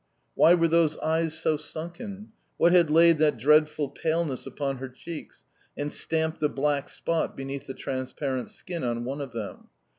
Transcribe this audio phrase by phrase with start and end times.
[0.33, 2.31] Why were those eyes so sunken?
[2.57, 5.45] What had laid that dreadful paleness upon her cheeks,
[5.77, 9.67] and stamped the black spot beneath the transparent skin on one of them?